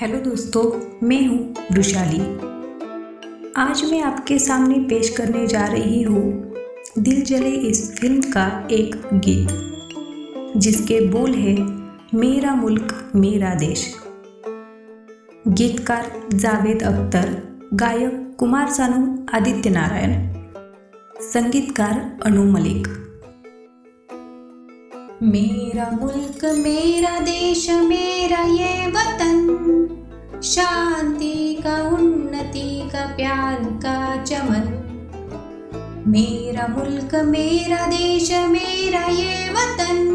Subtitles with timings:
[0.00, 0.62] Hello दोस्तों,
[1.02, 2.18] मैं हूँ वृशाली
[3.56, 6.52] आज मैं आपके सामने पेश करने जा रही हूँ
[6.98, 9.48] दिल जले इस फ़िल्म का एक गीत,
[10.56, 11.54] जिसके बोल है,
[12.14, 13.84] मेरा मुल्क, मेरा देश।
[15.48, 17.36] गीतकार जावेद अख्तर,
[17.74, 20.16] गायक कुमार सानू आदित्य नारायण
[21.22, 22.88] संगीतकार अनु मलिक।
[25.22, 29.38] मेरा मुल्क, मेरा देश, मेरा ये वतन।
[30.44, 34.84] शांति का, उन्नति का, प्यार का चमन।
[36.06, 40.14] मेरा मुल्क, मेरा देश, मेरा ये वतन।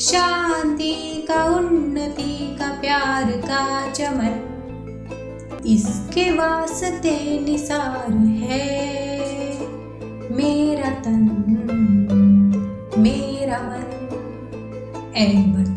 [0.00, 4.48] शांति का, उन्नति का, प्यार का चमन।
[5.66, 8.81] इसके वास्ते निसार है
[15.16, 15.72] मन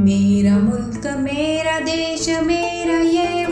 [0.00, 3.46] मेरा मुल्क मेरा देश मेरा ये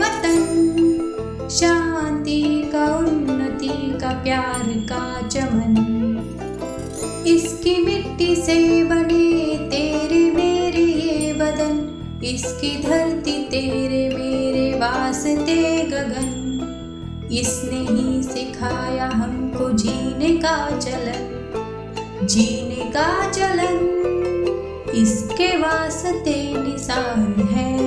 [2.71, 5.75] का उन्नति का प्यार का चमन।
[7.27, 9.54] इसकी मिट्टी से बने
[12.25, 21.31] इसकी धरती तेरे मेरे वास्ते गगन। इसने ही सिखाया हमको जीने का चलन।
[22.23, 23.91] जीने का चलन
[24.95, 27.77] इसके वास्ते निशान है।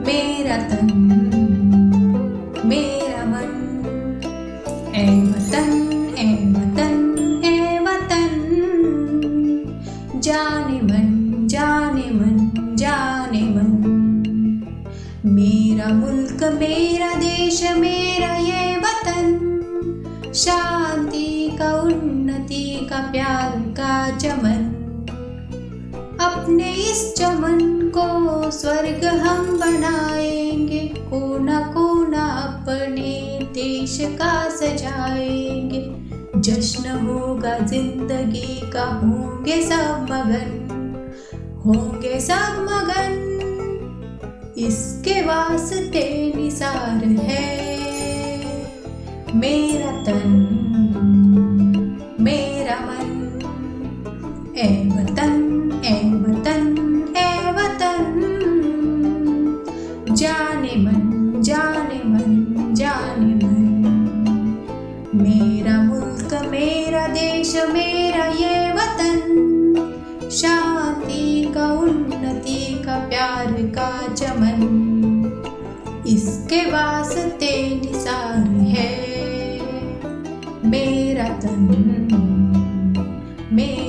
[0.00, 1.25] मेरा तन
[15.28, 19.42] मेरा मुल्क, मेरा देश, मेरा ये वतन।
[20.34, 24.72] शांति का उन्नति का प्यार का चमन।
[26.20, 35.92] अपने इस चमन को स्वर्ग हम बनाएँगे। कोना कोना अपने देश का सजाएँगे।
[36.40, 40.62] जश्न होगा, ज़िंदगी का होंगे सब मगन।
[41.66, 43.15] होंगे सब मगन
[45.06, 46.02] इसके वास्ते
[46.36, 47.42] निसार है।
[49.34, 50.32] मेरा तन,
[52.20, 53.12] मेरा मन
[54.58, 55.36] ए वतन
[55.84, 56.64] ए वतन
[57.16, 58.02] ए वतन।
[60.10, 63.62] जाने मन जाने मन जाने मन।
[65.14, 69.18] मेरा मुल्क, मेरा देश, मेरा ये वतन।
[70.32, 71.35] शांति
[76.56, 78.88] इसके वास्ते निसार है।
[80.64, 81.68] मेरा तन
[83.52, 83.85] मेरा